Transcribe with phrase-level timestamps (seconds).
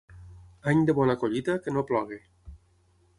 [0.71, 2.19] Any de bona collita, que no plogui.